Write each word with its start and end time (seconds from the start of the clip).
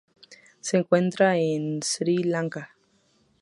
Se 0.61 0.77
encuentra 0.77 1.37
en 1.37 1.83
Sri 1.83 2.23
Lanka. 2.23 2.75